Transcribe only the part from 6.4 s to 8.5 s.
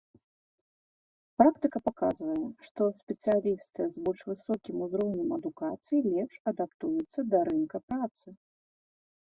адаптуюцца да рынка працы.